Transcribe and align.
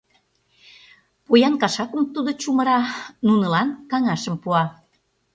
Поян 1.25 1.55
кашакым 1.61 2.03
тудо 2.13 2.31
чумыра, 2.41 2.79
нунылан 3.25 3.67
каҥашым 3.91 4.35
пуа. 4.43 4.63